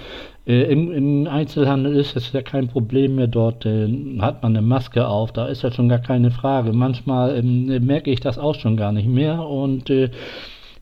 Äh, 0.46 0.50
äh, 0.50 0.72
im, 0.72 0.90
im, 0.90 1.26
Einzelhandel 1.26 1.94
ist 1.96 2.16
es 2.16 2.32
ja 2.32 2.42
kein 2.42 2.68
Problem 2.68 3.16
mehr, 3.16 3.26
dort 3.26 3.66
äh, 3.66 3.88
hat 4.20 4.42
man 4.42 4.56
eine 4.56 4.66
Maske 4.66 5.06
auf, 5.06 5.32
da 5.32 5.46
ist 5.46 5.62
ja 5.62 5.70
schon 5.70 5.88
gar 5.88 5.98
keine 5.98 6.30
Frage. 6.30 6.72
Manchmal 6.72 7.36
ähm, 7.36 7.66
merke 7.84 8.10
ich 8.10 8.20
das 8.20 8.38
auch 8.38 8.54
schon 8.54 8.76
gar 8.76 8.92
nicht 8.92 9.08
mehr 9.08 9.46
und 9.46 9.90
äh, 9.90 10.10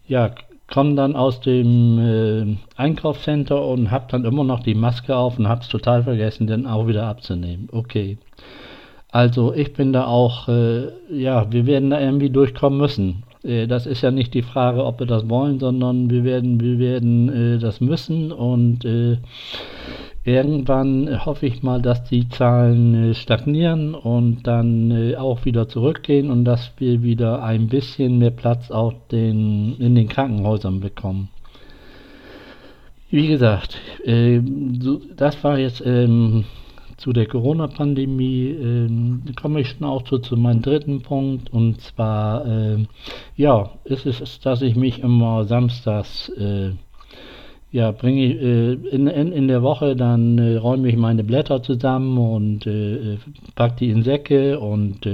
ja, 0.06 0.30
komme 0.70 0.94
dann 0.94 1.16
aus 1.16 1.40
dem 1.40 1.98
äh, 1.98 2.56
Einkaufscenter 2.76 3.64
und 3.64 3.90
habe 3.90 4.06
dann 4.10 4.25
immer 4.25 4.44
noch 4.44 4.60
die 4.60 4.75
Maske 4.75 5.16
auf 5.16 5.38
und 5.38 5.48
habe 5.48 5.62
es 5.62 5.68
total 5.68 6.04
vergessen, 6.04 6.46
den 6.46 6.66
auch 6.66 6.87
wieder 6.87 7.06
abzunehmen. 7.06 7.68
Okay. 7.72 8.18
Also 9.10 9.54
ich 9.54 9.72
bin 9.72 9.92
da 9.92 10.06
auch, 10.06 10.48
äh, 10.48 10.88
ja, 11.10 11.50
wir 11.50 11.66
werden 11.66 11.90
da 11.90 12.00
irgendwie 12.00 12.30
durchkommen 12.30 12.78
müssen. 12.78 13.22
Äh, 13.42 13.66
das 13.66 13.86
ist 13.86 14.02
ja 14.02 14.10
nicht 14.10 14.34
die 14.34 14.42
Frage, 14.42 14.84
ob 14.84 15.00
wir 15.00 15.06
das 15.06 15.28
wollen, 15.28 15.58
sondern 15.58 16.10
wir 16.10 16.24
werden, 16.24 16.60
wir 16.60 16.78
werden 16.78 17.28
äh, 17.28 17.58
das 17.58 17.80
müssen 17.80 18.32
und 18.32 18.84
äh, 18.84 19.16
irgendwann 20.24 21.24
hoffe 21.24 21.46
ich 21.46 21.62
mal, 21.62 21.80
dass 21.80 22.04
die 22.04 22.28
Zahlen 22.28 23.12
äh, 23.12 23.14
stagnieren 23.14 23.94
und 23.94 24.46
dann 24.46 24.90
äh, 24.90 25.16
auch 25.16 25.46
wieder 25.46 25.68
zurückgehen 25.68 26.30
und 26.30 26.44
dass 26.44 26.72
wir 26.76 27.02
wieder 27.02 27.42
ein 27.42 27.68
bisschen 27.68 28.18
mehr 28.18 28.30
Platz 28.30 28.70
auf 28.70 28.92
den, 29.10 29.76
in 29.78 29.94
den 29.94 30.08
Krankenhäusern 30.08 30.80
bekommen. 30.80 31.30
Wie 33.10 33.26
gesagt, 33.26 33.78
so, 34.04 35.00
das 35.16 35.42
war 35.42 35.58
jetzt 35.58 35.82
ähm, 35.86 36.44
zu 36.98 37.12
der 37.12 37.26
Corona-Pandemie 37.26 38.48
äh, 38.50 39.32
komme 39.40 39.60
ich 39.60 39.76
auch 39.82 40.02
zu, 40.02 40.18
zu 40.18 40.36
meinem 40.36 40.62
dritten 40.62 41.00
Punkt. 41.02 41.50
Und 41.52 41.80
zwar, 41.80 42.44
äh, 42.46 42.86
ja, 43.36 43.70
ist 43.84 44.04
es, 44.04 44.40
dass 44.40 44.62
ich 44.62 44.76
mich 44.76 45.00
immer 45.00 45.44
samstags, 45.44 46.28
äh, 46.30 46.72
ja, 47.70 47.92
bringe 47.92 48.24
ich 48.24 48.42
äh, 48.42 48.72
in, 48.72 49.06
in, 49.06 49.32
in 49.32 49.48
der 49.48 49.62
Woche, 49.62 49.94
dann 49.94 50.38
äh, 50.38 50.56
räume 50.56 50.88
ich 50.88 50.96
meine 50.96 51.22
Blätter 51.22 51.62
zusammen 51.62 52.18
und 52.18 52.66
äh, 52.66 53.18
packe 53.54 53.76
die 53.76 53.90
in 53.90 54.02
Säcke 54.02 54.58
und 54.58 55.08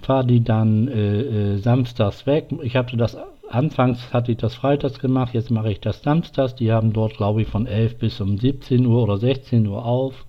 fahre 0.00 0.26
die 0.26 0.44
dann 0.44 1.58
samstags 1.60 2.26
weg. 2.26 2.48
Ich 2.62 2.76
hatte 2.76 2.96
das 2.96 3.16
Anfangs 3.48 4.12
hatte 4.12 4.32
ich 4.32 4.38
das 4.38 4.54
freitags 4.54 4.98
gemacht, 4.98 5.32
jetzt 5.32 5.50
mache 5.50 5.72
ich 5.72 5.80
das 5.80 6.02
samstags. 6.02 6.54
Die 6.54 6.70
haben 6.70 6.92
dort, 6.92 7.16
glaube 7.16 7.42
ich, 7.42 7.48
von 7.48 7.66
11 7.66 7.98
bis 7.98 8.20
um 8.20 8.36
17 8.36 8.84
Uhr 8.84 9.02
oder 9.02 9.16
16 9.16 9.66
Uhr 9.66 9.84
auf. 9.84 10.26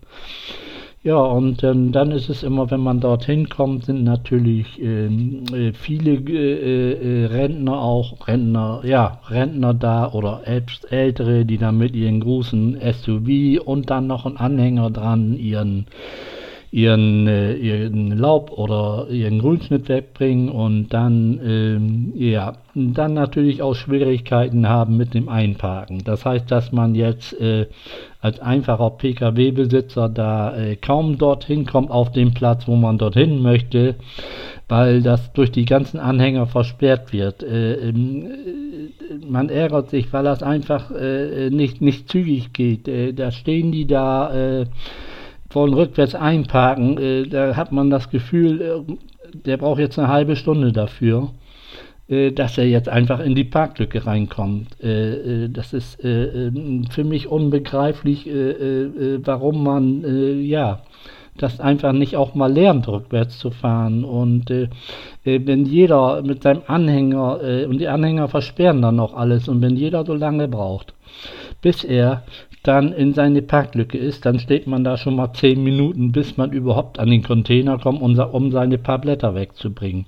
Ja, 1.01 1.15
und 1.17 1.63
ähm, 1.63 1.93
dann 1.93 2.11
ist 2.11 2.27
es 2.29 2.43
immer, 2.43 2.71
wenn 2.71 2.81
man 2.81 2.99
dorthin 2.99 3.47
kommt, 3.47 3.85
sind 3.85 4.03
natürlich 4.03 4.81
ähm, 4.81 5.45
äh, 5.53 5.71
viele 5.71 6.15
äh, 6.15 7.23
äh, 7.23 7.25
Rentner 7.27 7.81
auch, 7.81 8.27
Rentner, 8.27 8.81
ja, 8.83 9.21
Rentner 9.29 9.73
da 9.73 10.11
oder 10.11 10.41
Ältere, 10.45 11.45
die 11.45 11.57
dann 11.57 11.77
mit 11.77 11.95
ihren 11.95 12.19
großen 12.19 12.77
SUV 12.81 13.61
und 13.63 13.89
dann 13.89 14.07
noch 14.07 14.25
einen 14.25 14.35
Anhänger 14.35 14.89
dran, 14.91 15.37
ihren 15.37 15.85
ihren, 16.71 17.27
äh, 17.27 17.53
ihren 17.53 18.15
Laub 18.15 18.51
oder 18.51 19.07
ihren 19.09 19.39
Grünschnitt 19.39 19.89
wegbringen 19.89 20.49
und 20.49 20.89
dann, 20.89 21.39
ähm, 21.43 22.13
ja, 22.15 22.53
dann 22.75 23.13
natürlich 23.15 23.61
auch 23.63 23.73
Schwierigkeiten 23.73 24.69
haben 24.69 24.95
mit 24.95 25.15
dem 25.15 25.29
Einparken. 25.29 26.03
Das 26.03 26.25
heißt, 26.25 26.49
dass 26.51 26.71
man 26.71 26.93
jetzt 26.93 27.39
äh, 27.39 27.65
als 28.21 28.39
einfacher 28.39 28.91
Pkw-Besitzer 28.91 30.09
da 30.09 30.55
äh, 30.55 30.75
kaum 30.75 31.17
dorthin 31.17 31.65
kommt 31.65 31.89
auf 31.89 32.11
den 32.11 32.33
Platz, 32.33 32.67
wo 32.67 32.75
man 32.75 32.99
dorthin 32.99 33.41
möchte, 33.41 33.95
weil 34.67 35.01
das 35.01 35.33
durch 35.33 35.51
die 35.51 35.65
ganzen 35.65 35.99
Anhänger 35.99 36.45
versperrt 36.45 37.11
wird. 37.11 37.41
Äh, 37.41 37.89
ähm, 37.89 38.25
äh, 38.25 39.25
man 39.27 39.49
ärgert 39.49 39.89
sich, 39.89 40.13
weil 40.13 40.23
das 40.23 40.43
einfach 40.43 40.91
äh, 40.91 41.49
nicht, 41.49 41.81
nicht 41.81 42.09
zügig 42.09 42.53
geht. 42.53 42.87
Äh, 42.87 43.13
da 43.13 43.31
stehen 43.31 43.71
die 43.71 43.87
da 43.87 44.65
wollen 45.51 45.73
rückwärts 45.73 46.15
einparken, 46.15 46.97
äh, 46.97 47.23
da 47.27 47.55
hat 47.55 47.71
man 47.71 47.89
das 47.89 48.09
Gefühl, 48.09 48.61
äh, 48.61 48.93
der 49.33 49.57
braucht 49.57 49.79
jetzt 49.79 49.99
eine 49.99 50.07
halbe 50.07 50.35
Stunde 50.35 50.71
dafür, 50.71 51.29
äh, 52.09 52.31
dass 52.31 52.57
er 52.57 52.67
jetzt 52.67 52.89
einfach 52.89 53.19
in 53.19 53.35
die 53.35 53.43
Parklücke 53.43 54.05
reinkommt. 54.05 54.81
Äh, 54.81 55.43
äh, 55.43 55.49
das 55.49 55.73
ist 55.73 56.03
äh, 56.03 56.51
für 56.89 57.03
mich 57.03 57.27
unbegreiflich, 57.27 58.25
warum 58.25 59.63
man 59.63 60.43
ja 60.43 60.81
das 61.37 61.59
einfach 61.59 61.93
nicht 61.93 62.17
auch 62.17 62.35
mal 62.35 62.51
lernt, 62.51 62.87
rückwärts 62.87 63.37
zu 63.37 63.51
fahren. 63.51 64.03
Und 64.03 64.51
wenn 65.23 65.65
jeder 65.65 66.21
mit 66.21 66.43
seinem 66.43 66.63
Anhänger, 66.67 67.39
und 67.69 67.77
die 67.77 67.87
Anhänger 67.87 68.27
versperren 68.27 68.81
dann 68.81 68.97
noch 68.97 69.13
alles, 69.13 69.47
und 69.47 69.61
wenn 69.61 69.77
jeder 69.77 70.05
so 70.05 70.13
lange 70.13 70.49
braucht, 70.49 70.93
bis 71.61 71.85
er 71.85 72.23
dann 72.63 72.91
in 72.91 73.13
seine 73.13 73.41
Parklücke 73.41 73.97
ist, 73.97 74.25
dann 74.25 74.39
steht 74.39 74.67
man 74.67 74.83
da 74.83 74.97
schon 74.97 75.15
mal 75.15 75.33
zehn 75.33 75.63
Minuten, 75.63 76.11
bis 76.11 76.37
man 76.37 76.51
überhaupt 76.51 76.99
an 76.99 77.09
den 77.09 77.23
Container 77.23 77.77
kommt, 77.77 78.01
um, 78.01 78.51
seine 78.51 78.77
paar 78.77 78.99
Blätter 78.99 79.33
wegzubringen. 79.35 80.05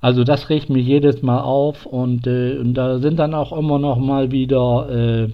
Also 0.00 0.24
das 0.24 0.48
regt 0.48 0.70
mich 0.70 0.86
jedes 0.86 1.22
Mal 1.22 1.40
auf 1.40 1.86
und, 1.86 2.26
äh, 2.26 2.56
und 2.58 2.74
da 2.74 2.98
sind 2.98 3.18
dann 3.18 3.34
auch 3.34 3.52
immer 3.52 3.78
noch 3.78 3.98
mal 3.98 4.30
wieder 4.30 4.88
äh, 4.90 5.28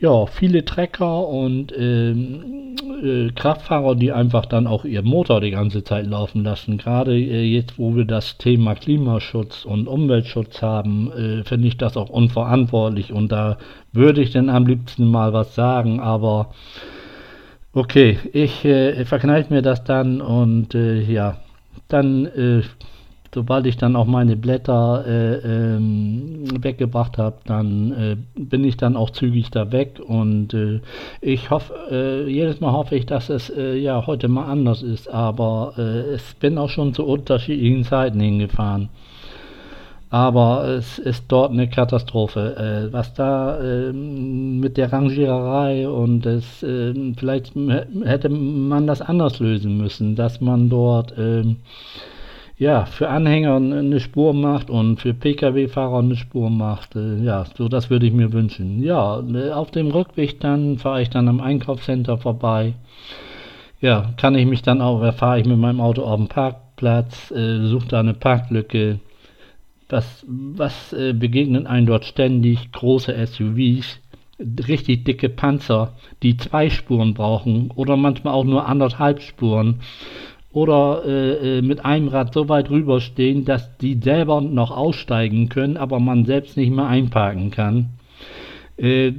ja, 0.00 0.24
viele 0.24 0.64
Trecker 0.64 1.28
und 1.28 1.74
ähm, 1.76 2.74
äh, 3.02 3.30
Kraftfahrer, 3.32 3.94
die 3.94 4.12
einfach 4.12 4.46
dann 4.46 4.66
auch 4.66 4.86
ihren 4.86 5.06
Motor 5.06 5.42
die 5.42 5.50
ganze 5.50 5.84
Zeit 5.84 6.06
laufen 6.06 6.42
lassen. 6.42 6.78
Gerade 6.78 7.14
äh, 7.18 7.44
jetzt, 7.44 7.78
wo 7.78 7.94
wir 7.94 8.06
das 8.06 8.38
Thema 8.38 8.74
Klimaschutz 8.74 9.66
und 9.66 9.88
Umweltschutz 9.88 10.62
haben, 10.62 11.12
äh, 11.12 11.44
finde 11.44 11.68
ich 11.68 11.76
das 11.76 11.98
auch 11.98 12.08
unverantwortlich 12.08 13.12
und 13.12 13.30
da 13.30 13.58
würde 13.92 14.22
ich 14.22 14.30
dann 14.30 14.48
am 14.48 14.66
liebsten 14.66 15.06
mal 15.06 15.34
was 15.34 15.54
sagen, 15.54 16.00
aber 16.00 16.54
okay, 17.74 18.18
ich 18.32 18.64
äh, 18.64 19.04
verkneife 19.04 19.52
mir 19.52 19.62
das 19.62 19.84
dann 19.84 20.22
und 20.22 20.74
äh, 20.74 21.02
ja, 21.02 21.36
dann 21.88 22.24
äh, 22.24 22.62
sobald 23.34 23.66
ich 23.66 23.76
dann 23.76 23.96
auch 23.96 24.06
meine 24.06 24.36
Blätter 24.36 25.04
äh, 25.06 25.34
ähm, 25.76 26.44
weggebracht 26.62 27.18
habe, 27.18 27.36
dann 27.44 27.92
äh, 27.92 28.16
bin 28.34 28.64
ich 28.64 28.76
dann 28.76 28.96
auch 28.96 29.10
zügig 29.10 29.50
da 29.50 29.70
weg 29.70 30.00
und 30.04 30.52
äh, 30.54 30.80
ich 31.20 31.50
hoffe, 31.50 31.74
äh, 31.90 32.28
jedes 32.28 32.60
Mal 32.60 32.72
hoffe 32.72 32.96
ich, 32.96 33.06
dass 33.06 33.28
es 33.28 33.50
äh, 33.50 33.76
ja 33.76 34.06
heute 34.06 34.28
mal 34.28 34.46
anders 34.46 34.82
ist, 34.82 35.08
aber 35.08 35.74
äh, 35.78 36.14
ich 36.16 36.36
bin 36.40 36.58
auch 36.58 36.70
schon 36.70 36.92
zu 36.92 37.04
unterschiedlichen 37.04 37.84
Zeiten 37.84 38.20
hingefahren. 38.20 38.88
Aber 40.12 40.64
es 40.66 40.98
ist 40.98 41.26
dort 41.28 41.52
eine 41.52 41.68
Katastrophe. 41.68 42.88
was 42.90 43.14
da 43.14 43.60
ähm, 43.60 44.58
mit 44.58 44.76
der 44.76 44.92
Rangiererei 44.92 45.88
und 45.88 46.26
es, 46.26 46.64
ähm, 46.64 47.14
vielleicht 47.16 47.52
hätte 47.54 48.28
man 48.28 48.88
das 48.88 49.02
anders 49.02 49.38
lösen 49.38 49.76
müssen, 49.76 50.16
dass 50.16 50.40
man 50.40 50.68
dort 50.68 51.14
ähm, 51.16 51.58
ja, 52.60 52.84
für 52.84 53.08
Anhänger 53.08 53.56
eine 53.56 54.00
Spur 54.00 54.34
macht 54.34 54.68
und 54.68 55.00
für 55.00 55.14
Pkw-Fahrer 55.14 56.00
eine 56.00 56.14
Spur 56.14 56.50
macht. 56.50 56.94
Äh, 56.94 57.16
ja, 57.24 57.46
so 57.56 57.68
das 57.68 57.88
würde 57.88 58.06
ich 58.06 58.12
mir 58.12 58.34
wünschen. 58.34 58.82
Ja, 58.82 59.18
äh, 59.20 59.50
auf 59.50 59.70
dem 59.70 59.90
Rückweg 59.90 60.40
dann 60.40 60.76
fahre 60.76 61.00
ich 61.00 61.08
dann 61.08 61.26
am 61.28 61.40
Einkaufscenter 61.40 62.18
vorbei. 62.18 62.74
Ja, 63.80 64.12
kann 64.18 64.34
ich 64.34 64.44
mich 64.44 64.60
dann 64.60 64.82
auch, 64.82 65.00
fahre 65.14 65.40
ich 65.40 65.46
mit 65.46 65.56
meinem 65.56 65.80
Auto 65.80 66.02
auf 66.02 66.18
den 66.18 66.28
Parkplatz, 66.28 67.30
äh, 67.30 67.64
suche 67.64 67.88
da 67.88 68.00
eine 68.00 68.12
Parklücke. 68.12 69.00
Was, 69.88 70.26
was 70.28 70.92
äh, 70.92 71.14
begegnen 71.14 71.66
einem 71.66 71.86
dort 71.86 72.04
ständig? 72.04 72.72
Große 72.72 73.26
SUVs, 73.26 74.00
richtig 74.68 75.04
dicke 75.04 75.30
Panzer, 75.30 75.94
die 76.22 76.36
zwei 76.36 76.68
Spuren 76.68 77.14
brauchen 77.14 77.70
oder 77.74 77.96
manchmal 77.96 78.34
auch 78.34 78.44
nur 78.44 78.68
anderthalb 78.68 79.22
Spuren 79.22 79.80
oder 80.52 81.02
äh, 81.06 81.58
äh, 81.58 81.62
mit 81.62 81.84
einem 81.84 82.08
Rad 82.08 82.34
so 82.34 82.48
weit 82.48 82.70
rüberstehen, 82.70 83.44
dass 83.44 83.76
die 83.78 84.00
selber 84.02 84.40
noch 84.40 84.70
aussteigen 84.70 85.48
können, 85.48 85.76
aber 85.76 86.00
man 86.00 86.24
selbst 86.24 86.56
nicht 86.56 86.72
mehr 86.72 86.86
einparken 86.86 87.50
kann. 87.50 87.90
Äh, 88.76 89.12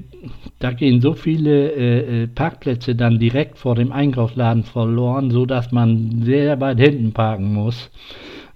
da 0.60 0.72
gehen 0.72 1.02
so 1.02 1.14
viele 1.14 1.72
äh, 1.72 2.24
äh 2.24 2.28
Parkplätze 2.28 2.96
dann 2.96 3.20
direkt 3.20 3.58
vor 3.58 3.76
dem 3.76 3.92
Einkaufsladen 3.92 4.64
verloren, 4.64 5.32
so 5.32 5.46
dass 5.46 5.72
man 5.72 6.24
sehr 6.24 6.60
weit 6.60 6.80
hinten 6.80 7.14
parken 7.14 7.54
muss, 7.54 7.92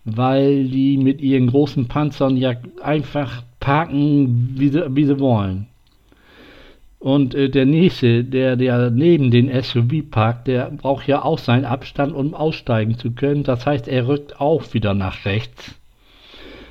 weil 0.04 0.66
die 0.66 0.98
mit 0.98 1.22
ihren 1.22 1.48
großen 1.48 1.88
Panzern 1.88 2.36
ja 2.38 2.54
einfach 2.84 3.44
parken, 3.60 4.56
wie 4.58 4.70
sie, 4.70 4.96
wie 4.96 5.06
sie 5.06 5.20
wollen. 5.20 5.68
Und 7.06 7.36
äh, 7.36 7.50
der 7.50 7.68
nächste, 7.68 8.24
der, 8.24 8.56
der 8.56 8.90
neben 8.90 9.30
den 9.30 9.48
SUV 9.62 10.10
parkt, 10.10 10.48
der 10.48 10.72
braucht 10.72 11.08
ja 11.08 11.24
auch 11.24 11.38
seinen 11.38 11.64
Abstand, 11.64 12.16
um 12.16 12.34
aussteigen 12.34 12.98
zu 12.98 13.12
können. 13.12 13.44
Das 13.44 13.68
heißt, 13.68 13.88
er 13.88 14.08
rückt 14.08 14.42
auch 14.42 14.74
wieder 14.74 14.96
nach 14.96 15.24
rechts. 15.24 15.76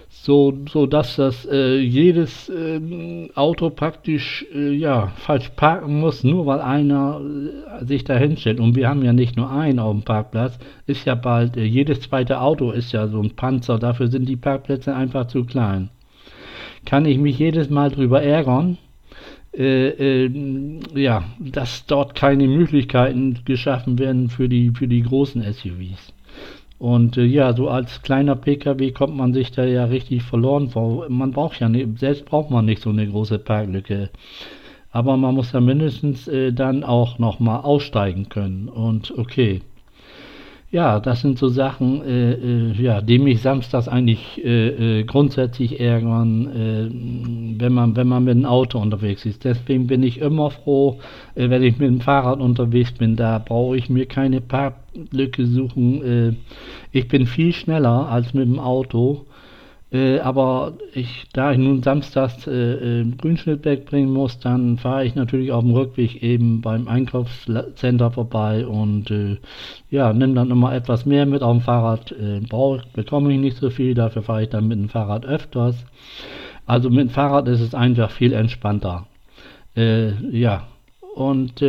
So, 0.08 0.52
so 0.68 0.86
dass 0.86 1.14
das 1.14 1.46
äh, 1.46 1.76
jedes 1.78 2.48
äh, 2.48 3.30
Auto 3.36 3.70
praktisch 3.70 4.44
äh, 4.52 4.72
ja, 4.72 5.12
falsch 5.18 5.50
parken 5.50 6.00
muss, 6.00 6.24
nur 6.24 6.46
weil 6.46 6.60
einer 6.60 7.20
äh, 7.80 7.84
sich 7.84 8.02
da 8.02 8.16
hinstellt. 8.16 8.58
Und 8.58 8.74
wir 8.74 8.88
haben 8.88 9.04
ja 9.04 9.12
nicht 9.12 9.36
nur 9.36 9.52
einen 9.52 9.78
auf 9.78 9.92
dem 9.92 10.02
Parkplatz, 10.02 10.58
ist 10.88 11.04
ja 11.04 11.14
bald, 11.14 11.56
äh, 11.56 11.62
jedes 11.62 12.00
zweite 12.00 12.40
Auto 12.40 12.72
ist 12.72 12.90
ja 12.90 13.06
so 13.06 13.22
ein 13.22 13.36
Panzer, 13.36 13.78
dafür 13.78 14.08
sind 14.08 14.28
die 14.28 14.34
Parkplätze 14.34 14.96
einfach 14.96 15.28
zu 15.28 15.44
klein. 15.44 15.90
Kann 16.84 17.06
ich 17.06 17.18
mich 17.18 17.38
jedes 17.38 17.70
Mal 17.70 17.92
drüber 17.92 18.20
ärgern, 18.20 18.78
äh, 19.56 20.24
äh, 20.24 20.30
ja, 20.94 21.24
dass 21.38 21.86
dort 21.86 22.14
keine 22.14 22.48
Möglichkeiten 22.48 23.38
geschaffen 23.44 23.98
werden 23.98 24.28
für 24.28 24.48
die, 24.48 24.70
für 24.70 24.88
die 24.88 25.02
großen 25.02 25.42
SUVs. 25.42 26.12
Und 26.78 27.16
äh, 27.16 27.24
ja, 27.24 27.52
so 27.54 27.68
als 27.68 28.02
kleiner 28.02 28.36
Pkw 28.36 28.90
kommt 28.90 29.16
man 29.16 29.32
sich 29.32 29.52
da 29.52 29.64
ja 29.64 29.84
richtig 29.84 30.22
verloren 30.22 30.70
vor. 30.70 31.08
Man 31.08 31.30
braucht 31.30 31.60
ja 31.60 31.68
nicht, 31.68 31.98
selbst 31.98 32.24
braucht 32.24 32.50
man 32.50 32.64
nicht 32.64 32.82
so 32.82 32.90
eine 32.90 33.06
große 33.06 33.38
Parklücke. 33.38 34.10
Aber 34.90 35.16
man 35.16 35.34
muss 35.34 35.52
ja 35.52 35.60
mindestens 35.60 36.28
äh, 36.28 36.52
dann 36.52 36.84
auch 36.84 37.18
nochmal 37.18 37.60
aussteigen 37.62 38.28
können. 38.28 38.68
Und 38.68 39.16
okay. 39.16 39.62
Ja, 40.74 40.98
das 40.98 41.20
sind 41.20 41.38
so 41.38 41.46
Sachen, 41.46 42.02
äh, 42.02 42.32
äh, 42.32 42.72
ja, 42.72 43.00
die 43.00 43.20
mich 43.20 43.40
samstags 43.42 43.86
eigentlich 43.86 44.44
äh, 44.44 45.02
äh 45.02 45.04
grundsätzlich 45.04 45.78
ärgern, 45.78 46.48
äh, 46.48 47.60
wenn 47.60 47.72
man 47.72 47.94
wenn 47.94 48.08
man 48.08 48.24
mit 48.24 48.34
dem 48.34 48.44
Auto 48.44 48.80
unterwegs 48.80 49.24
ist. 49.24 49.44
Deswegen 49.44 49.86
bin 49.86 50.02
ich 50.02 50.20
immer 50.20 50.50
froh, 50.50 50.98
äh, 51.36 51.48
wenn 51.48 51.62
ich 51.62 51.78
mit 51.78 51.88
dem 51.88 52.00
Fahrrad 52.00 52.40
unterwegs 52.40 52.90
bin. 52.90 53.14
Da 53.14 53.38
brauche 53.38 53.76
ich 53.76 53.88
mir 53.88 54.06
keine 54.06 54.40
Parklücke 54.40 55.46
suchen. 55.46 56.38
ich 56.90 57.06
bin 57.06 57.26
viel 57.26 57.52
schneller 57.52 58.08
als 58.08 58.34
mit 58.34 58.46
dem 58.46 58.58
Auto. 58.58 59.26
Äh, 59.94 60.18
aber 60.18 60.72
ich, 60.92 61.26
da 61.32 61.52
ich 61.52 61.58
nun 61.58 61.84
samstags 61.84 62.48
äh, 62.48 63.02
äh, 63.02 63.04
Grünschnitt 63.16 63.64
wegbringen 63.64 64.12
muss, 64.12 64.40
dann 64.40 64.76
fahre 64.76 65.04
ich 65.04 65.14
natürlich 65.14 65.52
auf 65.52 65.62
dem 65.62 65.72
Rückweg 65.72 66.20
eben 66.20 66.62
beim 66.62 66.88
Einkaufscenter 66.88 68.10
vorbei 68.10 68.66
und 68.66 69.12
äh, 69.12 69.36
ja, 69.90 70.12
nehme 70.12 70.34
dann 70.34 70.50
immer 70.50 70.74
etwas 70.74 71.06
mehr 71.06 71.26
mit 71.26 71.42
auf 71.42 71.56
dem 71.56 71.60
Fahrrad. 71.62 72.10
Äh, 72.10 72.40
brauche, 72.40 72.82
bekomme 72.92 73.32
ich 73.32 73.38
nicht 73.38 73.58
so 73.58 73.70
viel, 73.70 73.94
dafür 73.94 74.22
fahre 74.22 74.42
ich 74.42 74.48
dann 74.48 74.66
mit 74.66 74.80
dem 74.80 74.88
Fahrrad 74.88 75.24
öfters. 75.26 75.76
Also 76.66 76.90
mit 76.90 76.98
dem 76.98 77.10
Fahrrad 77.10 77.46
ist 77.46 77.60
es 77.60 77.72
einfach 77.72 78.10
viel 78.10 78.32
entspannter. 78.32 79.06
Äh, 79.76 80.10
ja, 80.36 80.66
und 81.14 81.62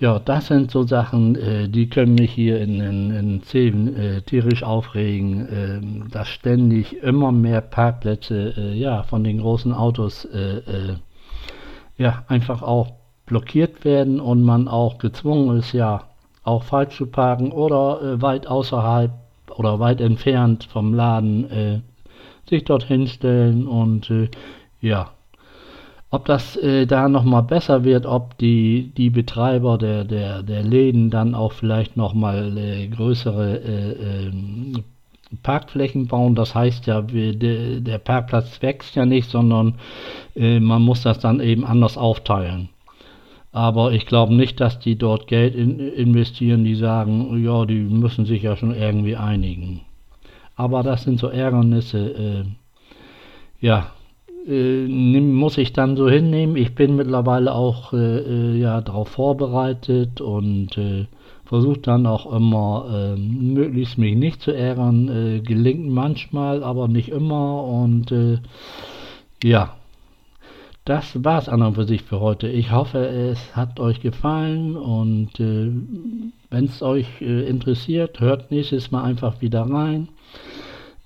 ja, 0.00 0.18
das 0.18 0.46
sind 0.46 0.70
so 0.70 0.82
Sachen, 0.84 1.36
äh, 1.36 1.68
die 1.68 1.90
können 1.90 2.14
mich 2.14 2.32
hier 2.32 2.58
in, 2.58 2.80
in, 2.80 3.42
in 3.44 3.96
äh, 3.96 4.22
tierisch 4.22 4.62
aufregen, 4.62 5.46
äh, 6.06 6.10
dass 6.10 6.28
ständig 6.28 7.02
immer 7.02 7.32
mehr 7.32 7.60
Parkplätze 7.60 8.54
äh, 8.56 8.72
ja, 8.72 9.02
von 9.02 9.24
den 9.24 9.40
großen 9.40 9.74
Autos 9.74 10.24
äh, 10.24 10.58
äh, 10.58 10.96
ja, 11.98 12.24
einfach 12.28 12.62
auch 12.62 12.92
blockiert 13.26 13.84
werden 13.84 14.20
und 14.20 14.42
man 14.42 14.68
auch 14.68 14.96
gezwungen 14.96 15.58
ist, 15.58 15.74
ja, 15.74 16.04
auch 16.44 16.62
falsch 16.62 16.96
zu 16.96 17.06
parken 17.06 17.52
oder 17.52 18.22
weit 18.22 18.46
außerhalb 18.46 19.12
oder 19.54 19.80
weit 19.80 20.00
entfernt 20.00 20.64
vom 20.64 20.94
Laden 20.94 21.82
sich 22.48 22.64
dorthin 22.64 23.06
stellen 23.06 23.66
und 23.68 24.10
ja, 24.80 25.10
ob 26.10 26.24
das 26.24 26.56
äh, 26.56 26.86
da 26.86 27.08
nochmal 27.08 27.44
besser 27.44 27.84
wird, 27.84 28.04
ob 28.04 28.36
die, 28.38 28.92
die 28.96 29.10
Betreiber 29.10 29.78
der, 29.78 30.04
der, 30.04 30.42
der 30.42 30.62
Läden 30.62 31.10
dann 31.10 31.34
auch 31.34 31.52
vielleicht 31.52 31.96
nochmal 31.96 32.56
äh, 32.58 32.88
größere 32.88 33.60
äh, 33.60 34.26
äh, 34.26 34.32
Parkflächen 35.44 36.08
bauen. 36.08 36.34
Das 36.34 36.54
heißt 36.54 36.86
ja, 36.86 37.08
wir, 37.12 37.36
de, 37.36 37.80
der 37.80 37.98
Parkplatz 37.98 38.60
wächst 38.60 38.96
ja 38.96 39.06
nicht, 39.06 39.30
sondern 39.30 39.76
äh, 40.34 40.58
man 40.58 40.82
muss 40.82 41.02
das 41.02 41.20
dann 41.20 41.38
eben 41.38 41.64
anders 41.64 41.96
aufteilen. 41.96 42.70
Aber 43.52 43.92
ich 43.92 44.06
glaube 44.06 44.34
nicht, 44.34 44.60
dass 44.60 44.78
die 44.80 44.96
dort 44.96 45.28
Geld 45.28 45.54
in, 45.54 45.78
investieren, 45.78 46.64
die 46.64 46.74
sagen, 46.74 47.42
ja, 47.44 47.64
die 47.66 47.80
müssen 47.80 48.24
sich 48.24 48.42
ja 48.42 48.56
schon 48.56 48.74
irgendwie 48.74 49.16
einigen. 49.16 49.82
Aber 50.56 50.82
das 50.82 51.04
sind 51.04 51.20
so 51.20 51.28
Ärgernisse, 51.28 51.98
äh, 51.98 52.44
ja, 53.60 53.92
äh, 54.46 54.86
muss 54.86 55.58
ich 55.58 55.72
dann 55.72 55.96
so 55.96 56.08
hinnehmen. 56.08 56.56
Ich 56.56 56.74
bin 56.74 56.96
mittlerweile 56.96 57.54
auch 57.54 57.92
äh, 57.92 57.96
äh 57.96 58.58
ja 58.58 58.80
darauf 58.80 59.08
vorbereitet 59.08 60.20
und 60.20 60.76
äh, 60.78 61.06
versuche 61.44 61.80
dann 61.80 62.06
auch 62.06 62.32
immer 62.32 62.86
ähm, 62.92 63.54
möglichst 63.54 63.98
mich 63.98 64.16
nicht 64.16 64.40
zu 64.40 64.52
ärgern. 64.52 65.08
Äh, 65.08 65.40
gelingt 65.40 65.88
manchmal, 65.88 66.62
aber 66.62 66.88
nicht 66.88 67.08
immer 67.08 67.64
und 67.64 68.12
äh, 68.12 68.38
ja. 69.42 69.76
Das 70.86 71.22
war 71.22 71.38
es 71.38 71.48
an 71.48 71.62
und 71.62 71.74
für 71.74 71.84
sich 71.84 72.02
für 72.02 72.20
heute. 72.20 72.48
Ich 72.48 72.72
hoffe, 72.72 72.98
es 73.06 73.54
hat 73.54 73.78
euch 73.78 74.00
gefallen 74.00 74.76
und 74.76 75.38
wenn 75.38 76.32
es 76.64 76.82
euch 76.82 77.20
interessiert, 77.20 78.18
hört 78.18 78.50
nächstes 78.50 78.90
Mal 78.90 79.04
einfach 79.04 79.40
wieder 79.42 79.60
rein. 79.70 80.08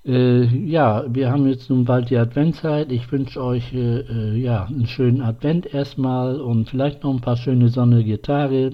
Äh, 0.05 0.45
ja, 0.45 1.03
wir 1.07 1.31
haben 1.31 1.47
jetzt 1.47 1.69
nun 1.69 1.85
bald 1.85 2.09
die 2.09 2.17
Adventzeit. 2.17 2.91
Ich 2.91 3.11
wünsche 3.11 3.43
euch 3.43 3.73
äh, 3.73 4.01
äh, 4.01 4.37
ja, 4.37 4.65
einen 4.65 4.85
schönen 4.85 5.21
Advent 5.21 5.73
erstmal 5.73 6.39
und 6.39 6.69
vielleicht 6.69 7.03
noch 7.03 7.11
ein 7.11 7.21
paar 7.21 7.37
schöne 7.37 7.69
sonnige 7.69 8.21
Tage. 8.21 8.73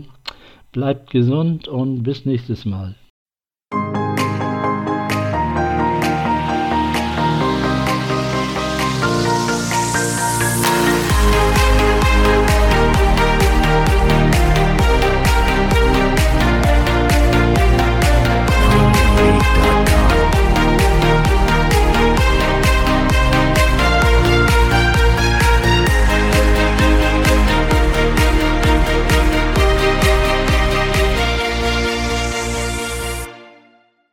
Bleibt 0.73 1.09
gesund 1.11 1.67
und 1.67 2.03
bis 2.03 2.25
nächstes 2.25 2.65
Mal. 2.65 2.95